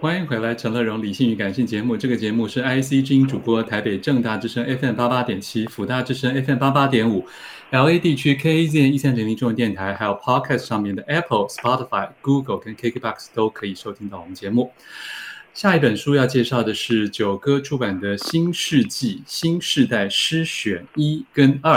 [0.00, 1.94] 欢迎回来，陈乐融理性与感性节目。
[1.94, 7.28] 这个节目是 IC 之音主播，台北正大之声 FM 八八点七，辅大之声 FM 八八点五
[7.70, 14.72] ，LA 地区 KAZN 一三零零中文电台，还有 Podcast 上面的 Apple、Spotify、Google 跟 KKBox 都可以收听到我们节目。
[15.52, 21.74] 下一本书要介绍的是九歌出版的《新世纪新世代诗选一跟二》。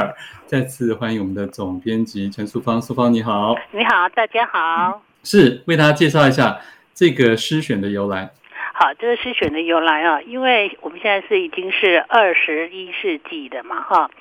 [0.47, 3.53] 再次欢迎我们的总编辑陈素芳，素芳你好。
[3.73, 4.91] 你好，大家好。
[4.93, 6.57] 嗯、是为大家介绍一下。
[6.93, 8.29] 这个诗选的由来，
[8.73, 14.11] 好，这个诗选的由来啊，因为我们现在是已经是二十一世纪的嘛，哈，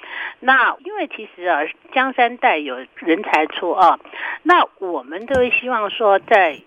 [0.41, 1.61] 那因为其实啊，
[1.93, 3.98] 江山代有人才出啊，
[4.43, 6.59] 那我们都会希望说，在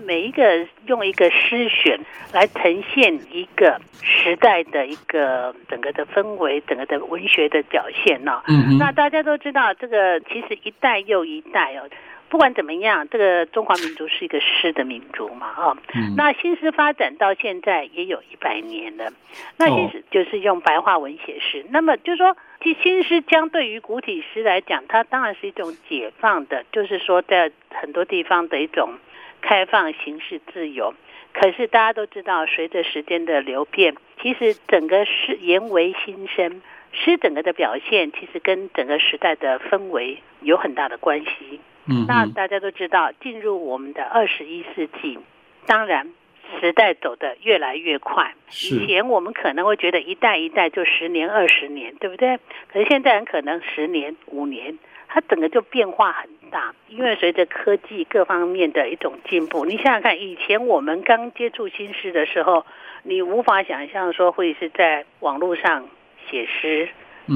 [0.00, 1.98] 每一个用一个诗选
[2.32, 8.44] 来呈现一个时代的一个整个的氛围，整个的文学的表现呢、啊。
[8.46, 8.78] 嗯嗯。
[8.78, 11.88] 那大家都知道，这个其实一代又一代哦。
[12.28, 19.10] 不管怎么样，这个中华民族是一个诗的民族嘛，啊、哦，嗯、那新诗发展到现在也有一百年了。
[19.56, 28.98] 那新诗就是用白话文写诗，哦、那么就是说，其实新诗相对于古体诗来讲，它当然是一种解放的，就是说在很多地方的一种
[29.40, 30.94] 开放形式自由。
[31.32, 36.60] 可是大家都知道，随着时间的流变，其实整个诗言为心声，
[36.92, 41.60] 诗整个的表现，其实跟整个时代的氛围有很大的关系。
[41.88, 45.18] 嗯，那大家都知道，进入我们的二十一世纪，
[45.66, 46.12] 当然
[46.60, 48.34] 时代走得越来越快。
[48.70, 52.38] 以前我们可能会觉得一代一代就十年二十年，对不对？
[52.72, 56.74] 可是现在很可能十年五年，它整个就变化很大。
[56.88, 62.66] 因为随着科技各方面的一种进步，你想想看，以前我们刚接触新诗的时候，
[63.02, 65.88] 你无法想象说会是在网络上
[66.30, 66.88] 写诗。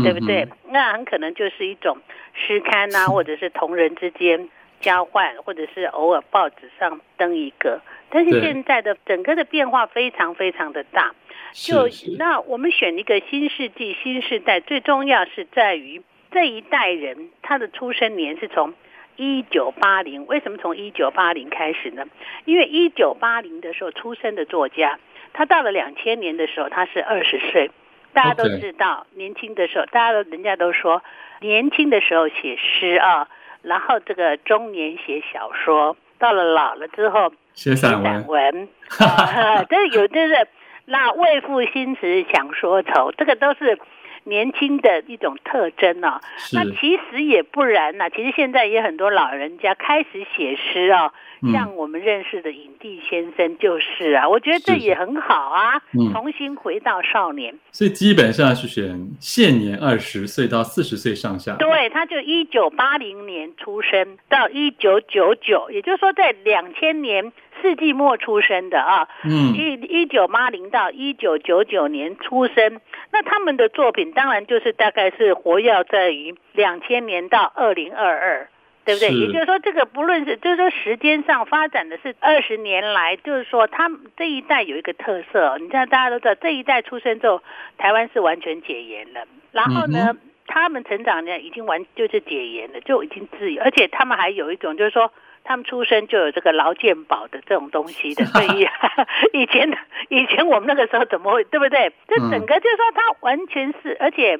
[0.03, 0.49] 对不对？
[0.71, 1.99] 那很可能就是一种
[2.35, 4.49] 诗刊啊，或者是同人之间
[4.81, 7.81] 交换，或者是偶尔报纸上登一个。
[8.11, 11.15] 但是现在的整个的变化非常非常的大。
[11.53, 11.89] 就
[12.19, 18.75] 那我们选一个新世纪新世代，最重要是在于这一代人他的出生年是从
[19.17, 20.27] 一九八零。
[20.27, 22.07] 为什么从一九八零开始呢？
[22.45, 24.99] 因为一九八零的时候出生的作家，
[25.35, 27.71] 他到了两千年的时候他是二十岁。
[28.13, 31.03] 大家都知道.年轻的时候，大家都人家都说，
[31.41, 33.29] 年轻的时候写诗啊，
[33.63, 38.69] 然后这个中年写小说，到了老了之后写散文，文，
[39.69, 40.47] 这有就是
[40.85, 43.79] 那为赋新词强说愁，这个都是
[44.25, 46.21] 年轻的一种特征啊。
[46.37, 51.13] 是那其实也不然呐，其实现在也很多老人家开始写诗啊。
[51.53, 57.53] 像我们认识的影帝先生就是啊，我觉得这也很好啊，嗯、重新回到少年。
[57.73, 61.57] 所以基本上是选现年二十岁到四十岁上下。
[61.57, 69.09] 对，他就一九八零年出生到一九九九，也就是说在两千年世纪末出生的啊。
[69.25, 69.55] 嗯。
[69.55, 72.81] 一一九八零到一九九九年出生，
[73.13, 78.49] 那他们的作品当然就是大概是活跃在于两千年到二零二二。
[78.85, 79.11] 对不对？
[79.11, 87.41] 也就是说，这个不论是就是说时间上发展的是二十年来，就是说他们这一代有一个特色，你像大家都知道，这一代出生之后，
[87.79, 89.21] 台湾是完全解严了。
[89.53, 90.19] 然后呢，嗯、
[90.49, 95.13] 他们成长呢已经完就是解严了，就已经自由，而且他们还有一种就是说，
[95.45, 98.25] 他们出生就有这个劳健保的这种东西的。
[98.27, 98.69] 所以
[99.33, 99.71] 以前
[100.09, 101.93] 以前我们那个时候怎么会对不对？
[102.09, 104.39] 这整个就是说，他完全是而且。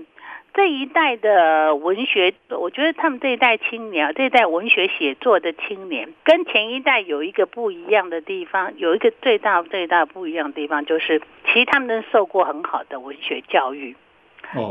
[0.55, 13.97] 这一代的文学，我觉得他们这一代青年，这一代文学写作的青年，跟前一代有一个不一样的地方，有一个最大最大不一样的地方，就是其实他们都受过很好的文学教育。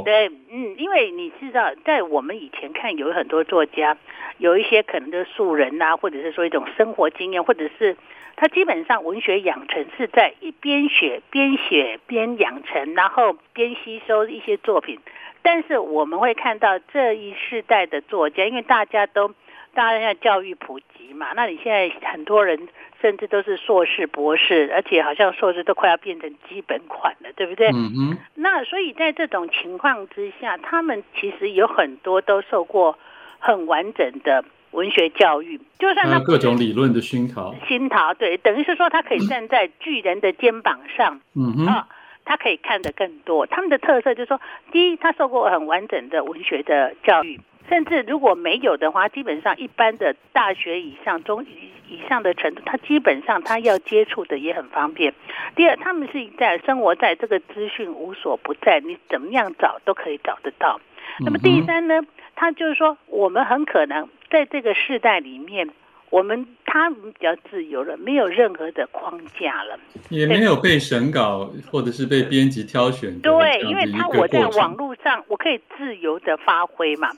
[0.05, 3.97] 对，嗯，因为你知道，在我们以前看，有很多作家，
[4.37, 7.97] 有一些可能的素人呐、啊，或者是说一种生活经验，或者是
[8.35, 14.99] 他基本上文学养成是在一边学边写边养成，然后边吸收一些作品。
[15.41, 19.33] 但是我们会看到这一世代的作家，因为大家都
[19.73, 21.33] 当然要教育普及嘛。
[21.35, 22.67] 那你现在很多人
[23.01, 27.67] 甚至都是硕士、博士，而且好像硕士都快要变成基本款了，对不对？
[27.69, 28.17] 嗯嗯。
[28.35, 32.97] 那所以在这种情况之下，他们其实有很多都受过
[33.39, 41.65] 很完整的文学教育，就算他各种理论的熏陶，熏陶对，等于是说他可以站在巨人的肩膀上，嗯哼。
[41.67, 41.87] 啊
[42.23, 43.47] 他可以看得更多。
[43.47, 44.39] 他们的特色就是说，
[44.71, 47.41] 第一，他受过很完整的文学的教育，
[47.71, 51.47] 甚至如果没有的话，基本上一般的大学以上、中以
[51.87, 55.13] 以上的程度，他基本上他要接触的也很方便。
[55.55, 60.81] 第二，他们是在生活在这个资讯无所不在，你怎么样找都可以找得到。
[61.21, 62.01] 那么第三呢，
[62.35, 65.69] 他就是说，我们很可能在这个世代里面，
[66.09, 69.79] 我们他们比较自由了，没有任何的框架了，
[70.09, 73.17] 也没有被审稿或者是被编辑挑选。
[73.21, 77.09] 对，因为他我在网络上我可以自由的发挥嘛。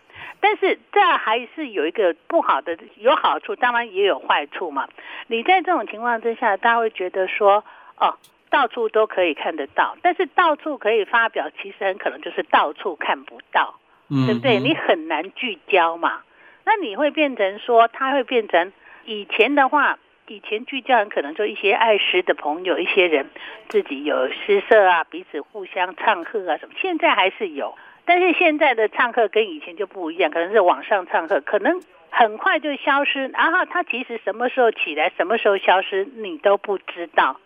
[0.46, 4.90] 但是这还是有一个不好的，有好处，当然也有坏处嘛。
[5.28, 7.64] 你在这种情况之下，大家会觉得说，
[7.96, 8.18] 哦，
[8.50, 13.80] 到处都可以看得到，但是到处可以发表，其实很可能就是到处看不到，
[14.10, 14.60] 嗯、对不对？
[14.60, 16.24] 你很难聚焦嘛。
[16.66, 18.74] 那你会变成说，它会变成
[19.06, 19.98] 以前的话，
[20.28, 23.30] 以前聚焦很可能就一些爱诗的朋友，一些人
[23.70, 27.78] 自己有诗社啊，彼此互相唱和啊什么，现在还是有。
[28.06, 37.40] 但是现在的唱课跟以前就不一样，可能是网上唱课，可能很快就消失，然后他其实什么时候起来，什么时候消失，你都不知道，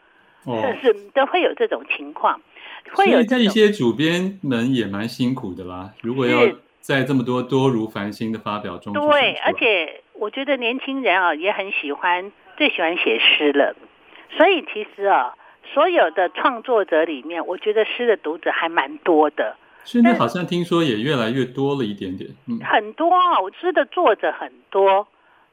[0.46, 2.42] 哦、是是都会有这种情况，
[2.92, 5.94] 会有这一些主编们也蛮辛苦的啦。
[6.02, 6.40] 如果要
[6.80, 13.76] 在这么多多如繁星的发表中，对，而且我觉得年轻人啊也很喜欢，最喜欢写诗了，
[14.32, 15.36] 所以其实啊，
[15.74, 19.56] 所有的创作者里面，我觉得诗的读者还蛮多的。
[19.88, 25.08] 现在好像听说也越来越多了一点点，嗯，很多啊，我知的作者很多，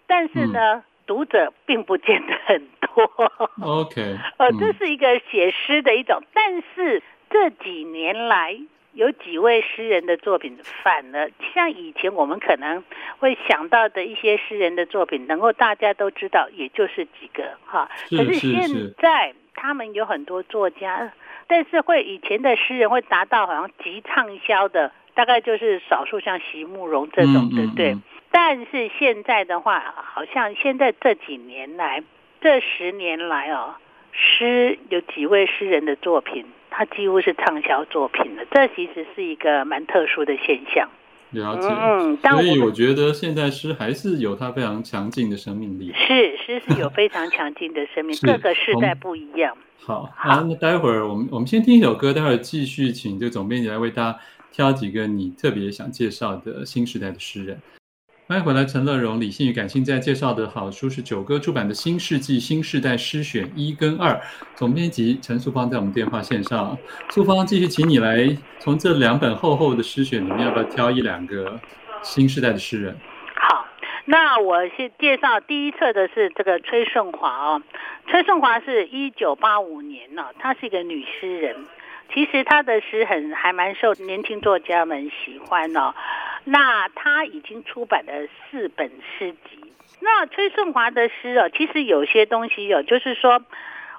[0.08, 3.32] 但是呢，嗯、读者并不见得很多。
[3.62, 7.00] OK， 呃，这是一个写诗的一种，嗯、但是
[7.31, 8.58] 这几年来
[8.94, 12.82] 有几位诗人的作品，反而像以前我们可能
[13.20, 17.88] 会想到的一些诗人的作品，能够大家都知道，也就是几个哈。
[18.08, 18.26] 是是是。
[18.26, 21.12] 可是现在他们有很多作家。
[21.46, 27.96] 但是会以前的诗人会达到好像极畅销的，大概就是少数像席慕蓉这种的，对。
[28.31, 32.02] 但是现在的话，好像现在这几年来，
[32.41, 33.76] 这十年来哦，
[34.12, 38.44] 诗有几位诗人的作品，他几乎是畅销作品了。
[38.50, 40.88] 这其实是一个蛮特殊的现象。
[41.34, 45.92] 了解，嗯，所以我觉得现在诗还是有它非常强劲的生命力。
[45.94, 49.56] 是，诗是有非常强劲的生命， 各个时代不一样。
[49.81, 54.19] 好，好啊，那待会儿我们我们先听一首歌，待会儿继续请这个总编辑来为大家
[54.50, 57.58] 挑几个你特别想介绍的新时代的诗人。
[58.26, 64.12] 欢迎回来，陈乐融，理性与感性在介绍的好书是九歌出版的《新世纪新世代诗选一跟二》，
[64.55, 66.75] 总编辑陈素芳在我们电话线上。
[67.11, 71.61] 素芳，继续请你来从这两本厚厚的诗选里面，要不要挑一两个
[72.03, 72.97] 新时代的诗人？
[73.35, 73.67] 好，
[74.06, 77.62] 那我先介绍第一册的是这个崔顺华哦。
[78.09, 81.55] 崔顺华是一九八五年呢、哦，她是一个女诗人。
[82.15, 85.93] 其实她的诗很还蛮受年轻作家们喜欢哦。
[86.44, 89.73] 那他已经出版了四本诗集。
[90.00, 93.43] 那崔顺华的诗哦，其实有些东西、哦，就是说，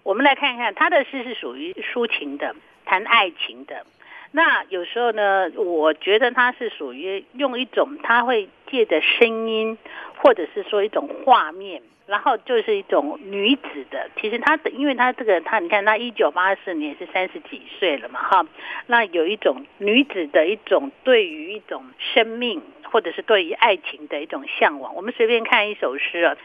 [0.04, 2.56] 我们来看一看他的诗是属于抒情的，
[2.86, 3.86] 谈爱情的。
[4.36, 9.78] 那有时候呢，我觉得他是属于用一种，他会借着声音，
[10.18, 11.82] 或者是说一种画面。
[12.08, 18.46] 然后就是一种女子的，其实她的，因为她这个，她你看，她一九八四年是三十几岁了嘛，哈，
[18.86, 22.62] 那有一种女子的一种对于一种生命，
[22.92, 24.94] 或者是对于爱情的一种向往。
[24.96, 26.38] 我们随便看一首诗啊，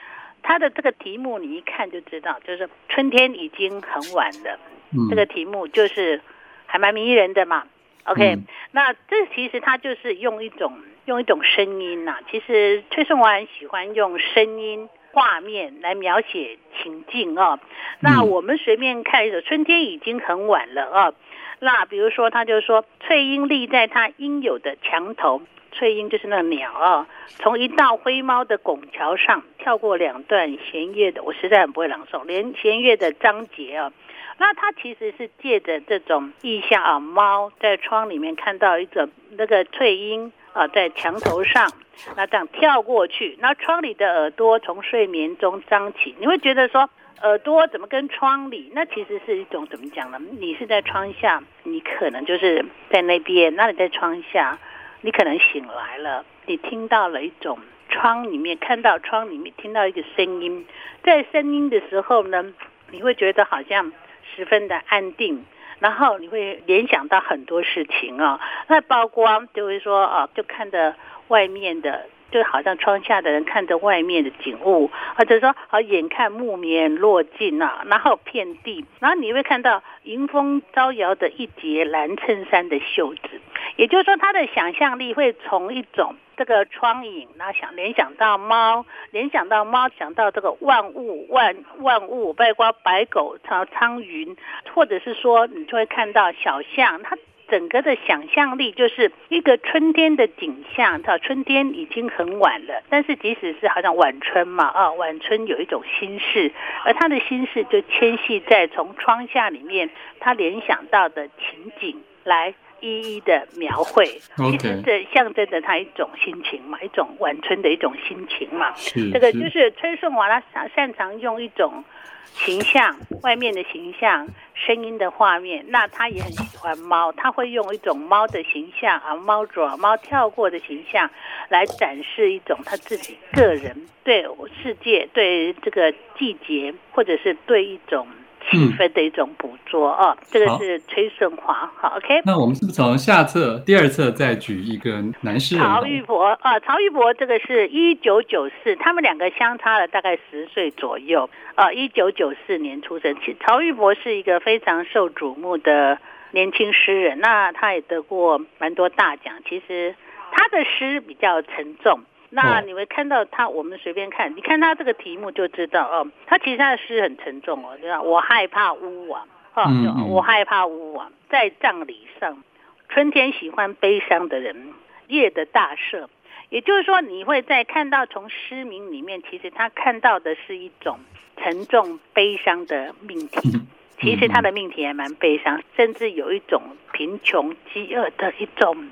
[0.42, 4.58] 它的这个题目你一看就知道，就是春天已经很晚了，
[4.92, 6.22] 嗯、这个题目就是
[6.64, 7.64] 还蛮迷人的嘛。
[8.04, 14.88] OK，、嗯、那这其实它就是用一种用一种声音呐、啊，其实崔顺华很喜欢用声音。
[15.12, 17.60] 画面来描写情境啊、哦，
[17.98, 21.12] 那我们随便看一首《春天已经很晚了》啊，
[21.58, 25.42] 那比如说他就说，翠英立在他应有的墙头，
[25.72, 27.08] 翠英就是那个鸟啊，
[27.40, 33.92] 从一道灰猫的拱桥上跳过两段弦乐的，我实在很不会朗诵，连弦乐的章节啊，
[34.40, 40.32] 那他其实是借着这种意象啊，猫在窗里面看到一种那个翠英。
[40.52, 41.70] 啊，在墙头上，
[42.16, 46.90] 那这样跳过去，那窗里的耳朵从睡眠中张起，你会觉得说，
[47.22, 48.68] 耳朵怎么跟窗里？
[48.74, 50.18] 那其实是一种怎么讲呢？
[50.40, 54.58] 你是在窗下，你可能就是在那边，那你在窗下，
[55.02, 57.56] 你可能醒来了，你听到了一种
[57.88, 60.66] 窗里面看到窗里面听到一个声音，
[61.04, 62.44] 在声音的时候呢，
[62.90, 63.92] 你会觉得好像
[64.34, 65.44] 十分的安定。
[65.78, 70.94] 然后你会联想到很多事情啊，那曝光就会说啊，就看着
[71.28, 83.40] 外面的，就好像窗下的人看着外面的景物，或者说好眼看木棉落尽啊，然后遍地，然后你会看到迎风招摇的一截蓝衬衫的袖子，
[83.76, 86.14] 也就是说他的想象力会从一种。
[86.40, 94.38] 这个窗影，然后想联想到猫，联想到猫，想到这个万物万万物，包括白狗、苍苍蝇，
[94.74, 97.18] 或者是说你就会看到小象，它
[97.50, 101.02] 整个的想象力就是一个春天的景象。
[101.02, 106.50] 到春天已经很晚了，但是即使是好像晚春嘛，啊，晚春有一种心事，
[106.86, 112.54] 而他的心事就牵系在从窗下里面他联想到的情景来。
[112.80, 114.06] 一一的描绘，
[114.36, 118.74] 其实这象征着他一种心情嘛，一种晚春的一种心情嘛。
[118.76, 121.84] 是这个就是崔顺华，他擅擅长用一种
[122.32, 125.64] 形象，外面的形象，声音的画面。
[125.68, 131.10] 那他也很喜欢猫，他会用一种猫的形象啊，猫爪、猫跳过的形象，
[131.48, 134.24] 来展示一种他自己个人对
[134.62, 138.06] 世界、对这个季节，或者是对一种。
[138.48, 141.70] 气氛的一种捕捉啊，嗯、这个是崔顺华。
[141.76, 142.22] 好，，OK。
[142.24, 145.64] 那我们是不是从下册第二册再举一个男诗人？
[145.64, 151.72] 曹玉博啊，曹玉博这个是一九九四，他们两个相差了大概十岁左右啊。
[151.72, 155.98] 一九九四年出生，其曹玉博是一个非常受瞩目的
[156.32, 159.34] 年轻诗人，那他也得过蛮多大奖。
[159.48, 159.94] 其实
[160.32, 162.00] 他的诗比较沉重。
[162.30, 168.00] 那你会看到他，我们随便看，你看他这个题目就知道哦，他其实他的诗很沉重哦，知道？
[168.02, 169.68] 我害怕巫王，哈，
[170.08, 172.42] 我害怕巫王，在葬礼上，
[172.88, 174.72] 春天喜欢悲伤的人，
[175.08, 176.06] 夜的大赦，
[176.50, 181.00] 也就是说，你会在看到从诗名里面，其实他看到的是一种
[181.36, 183.60] 沉重悲伤的命题，
[184.00, 188.88] 其实他的命题还蛮悲伤，甚至有一种贫穷饥饿的一种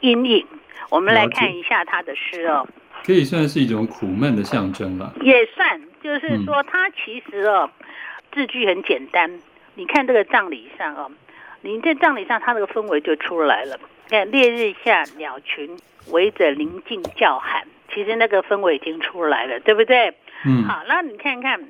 [0.00, 0.46] 阴影。
[0.90, 2.66] 我们来看一下他的诗哦，
[3.04, 5.12] 可以算是一种苦闷的象征吧。
[5.22, 7.70] 也算，就是说它其实哦，
[8.32, 9.38] 字句很简单。
[9.74, 11.10] 你看这个葬礼上哦，
[11.62, 13.78] 你在葬礼上，它那个氛围就出来了。
[14.10, 15.78] 看烈日下，鸟群
[16.10, 20.14] 围着宁静叫喊，其实那个氛围已经出来了，对不对？
[20.44, 20.64] 嗯。
[20.64, 21.60] 好，那你看看，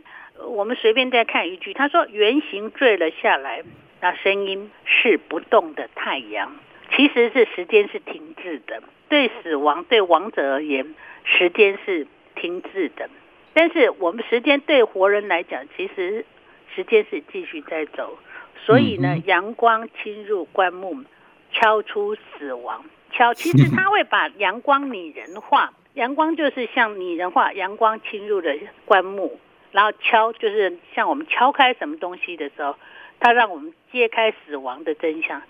[0.47, 3.63] 我们随便再看一句，他说圆形坠了下来，
[4.01, 6.53] 那声音是不动的太阳，
[6.99, 8.83] 其实是时间是停滞的。
[9.09, 13.07] 对死亡，对亡者而言，时间是停滞的；
[13.55, 16.27] 但是我们时间对活人来讲，其实
[16.75, 18.19] 时间是继续在走。
[18.67, 21.05] 所以呢，阳光侵入棺木，
[21.53, 22.85] 敲出死亡。
[23.13, 28.53] 敲，其实他会把阳光拟人化， 阳光就是像拟人化，阳光侵入了
[28.85, 29.39] 棺木，
[29.71, 32.77] 然后敲就是像我们敲开什么东西的时候，
[33.21, 35.41] 它让我们揭开死亡的真相，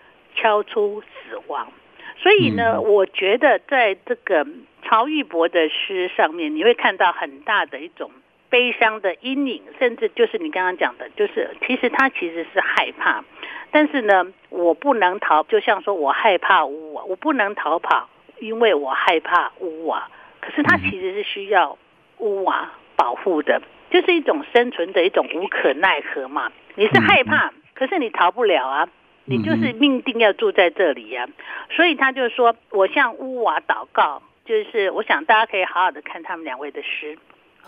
[0.40, 1.68] 敲出死亡。
[2.16, 4.46] 所以呢，嗯、我觉得在这个
[4.84, 8.10] 曹玉博的诗上面，你会看到很大的一种
[8.50, 13.24] 悲伤的阴影，甚至就是你刚刚讲的，就是其实他其实是害怕，
[13.70, 18.08] 但是呢，我不能逃，就像说我害怕乌瓦，我不能逃跑，
[18.40, 20.08] 因为我害怕乌瓦。
[20.40, 21.78] 可是他其实是需要
[22.18, 26.50] 乌瓦保护的，就是一种生存的一种无可奈何嘛。
[26.74, 28.88] 你是害怕，可是你逃不了啊。
[29.28, 31.28] 你就是命定要住在这里呀、啊，
[31.76, 37.18] 所以他就说：“我向屋瓦祷告。”就是我想大家可以好好的看他们两位的诗。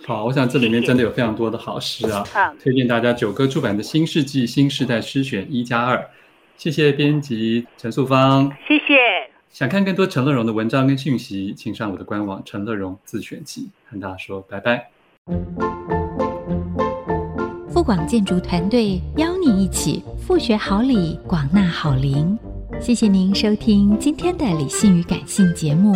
[0.06, 2.24] 好，我想这里面真的有非常多的好诗啊！
[2.32, 5.96] 好，推荐大家九歌出版的《新世纪新时代诗选一加二》。
[6.56, 9.30] 谢谢编辑陈素芳，谢谢。
[9.50, 13.68] 想看更多陈乐融的文章跟讯息，请上我的官网“陈乐融自选集”。
[13.90, 14.90] 和大家说拜拜。
[17.68, 22.38] 富广建筑团队邀你一起不学好礼，广纳好邻。
[22.80, 25.92] 谢谢您收听今天的理性与感性节目。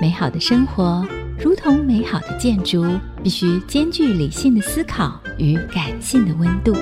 [0.00, 1.06] 美好的生活
[1.38, 2.84] 如同美好的建筑，
[3.22, 6.74] 必须兼具理性的思考与感性的温度。